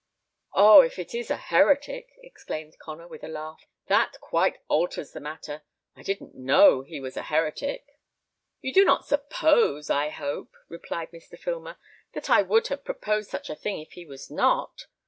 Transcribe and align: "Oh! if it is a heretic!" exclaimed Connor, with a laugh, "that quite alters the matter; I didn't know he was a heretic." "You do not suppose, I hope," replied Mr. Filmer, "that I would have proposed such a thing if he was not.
"Oh! 0.53 0.81
if 0.81 0.97
it 0.97 1.13
is 1.13 1.29
a 1.29 1.37
heretic!" 1.37 2.07
exclaimed 2.23 2.79
Connor, 2.79 3.07
with 3.07 3.23
a 3.23 3.27
laugh, 3.27 3.67
"that 3.85 4.19
quite 4.19 4.57
alters 4.67 5.11
the 5.11 5.19
matter; 5.19 5.61
I 5.95 6.01
didn't 6.01 6.33
know 6.33 6.81
he 6.81 6.99
was 6.99 7.17
a 7.17 7.21
heretic." 7.29 7.99
"You 8.61 8.73
do 8.73 8.83
not 8.83 9.05
suppose, 9.05 9.91
I 9.91 10.09
hope," 10.09 10.55
replied 10.69 11.11
Mr. 11.11 11.37
Filmer, 11.37 11.77
"that 12.13 12.31
I 12.31 12.41
would 12.41 12.65
have 12.69 12.83
proposed 12.83 13.29
such 13.29 13.47
a 13.51 13.55
thing 13.55 13.79
if 13.79 13.91
he 13.91 14.07
was 14.07 14.31
not. 14.31 14.87